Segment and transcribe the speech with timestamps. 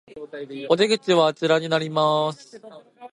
[0.67, 2.59] お出口はあちらになります